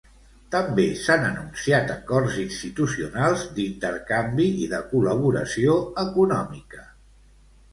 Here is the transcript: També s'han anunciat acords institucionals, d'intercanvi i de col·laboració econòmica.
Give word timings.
També 0.53 0.85
s'han 1.01 1.25
anunciat 1.27 1.91
acords 1.95 2.39
institucionals, 2.45 3.43
d'intercanvi 3.59 4.49
i 4.65 4.71
de 4.73 4.81
col·laboració 4.95 5.77
econòmica. 6.07 6.89